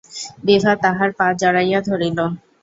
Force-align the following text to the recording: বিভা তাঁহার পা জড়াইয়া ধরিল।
বিভা 0.45 0.73
তাঁহার 0.83 1.09
পা 1.17 1.27
জড়াইয়া 1.41 1.79
ধরিল। 1.81 2.19